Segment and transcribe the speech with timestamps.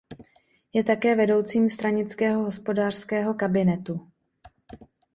[0.73, 4.11] Je také vedoucím stranického hospodářského kabinetu.